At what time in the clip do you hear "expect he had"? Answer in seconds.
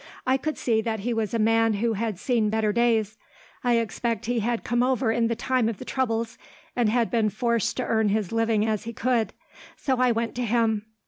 3.77-4.63